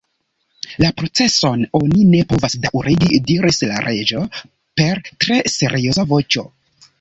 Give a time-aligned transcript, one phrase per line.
[0.83, 4.25] "La proceson oni ne povas daŭrigi," diris la Reĝo
[4.83, 6.49] per tre serioza voĉo.